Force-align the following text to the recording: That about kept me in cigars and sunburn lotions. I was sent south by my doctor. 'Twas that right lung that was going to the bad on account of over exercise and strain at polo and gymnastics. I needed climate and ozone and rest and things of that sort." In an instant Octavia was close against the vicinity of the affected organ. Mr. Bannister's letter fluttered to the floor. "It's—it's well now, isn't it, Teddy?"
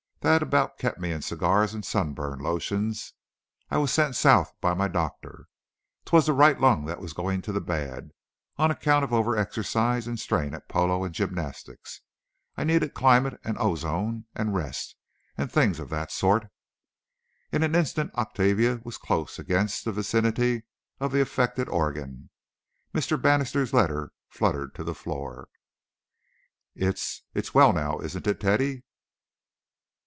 That 0.23 0.43
about 0.43 0.77
kept 0.77 0.99
me 0.99 1.11
in 1.11 1.23
cigars 1.23 1.73
and 1.73 1.83
sunburn 1.83 2.37
lotions. 2.41 3.13
I 3.71 3.79
was 3.79 3.91
sent 3.91 4.15
south 4.15 4.53
by 4.61 4.75
my 4.75 4.87
doctor. 4.87 5.47
'Twas 6.05 6.27
that 6.27 6.33
right 6.33 6.61
lung 6.61 6.85
that 6.85 7.01
was 7.01 7.11
going 7.13 7.41
to 7.41 7.51
the 7.51 7.59
bad 7.59 8.11
on 8.55 8.69
account 8.69 9.03
of 9.03 9.11
over 9.11 9.35
exercise 9.35 10.05
and 10.05 10.19
strain 10.19 10.53
at 10.53 10.69
polo 10.69 11.03
and 11.03 11.11
gymnastics. 11.15 12.01
I 12.55 12.63
needed 12.65 12.93
climate 12.93 13.39
and 13.43 13.57
ozone 13.59 14.25
and 14.35 14.53
rest 14.53 14.95
and 15.39 15.51
things 15.51 15.79
of 15.79 15.89
that 15.89 16.11
sort." 16.11 16.51
In 17.51 17.63
an 17.63 17.73
instant 17.73 18.13
Octavia 18.13 18.79
was 18.83 18.99
close 18.99 19.39
against 19.39 19.85
the 19.85 19.91
vicinity 19.91 20.65
of 20.99 21.11
the 21.11 21.21
affected 21.21 21.67
organ. 21.67 22.29
Mr. 22.93 23.19
Bannister's 23.19 23.73
letter 23.73 24.11
fluttered 24.29 24.75
to 24.75 24.83
the 24.83 24.93
floor. 24.93 25.49
"It's—it's 26.75 27.55
well 27.55 27.73
now, 27.73 27.97
isn't 28.01 28.27
it, 28.27 28.39
Teddy?" 28.39 28.83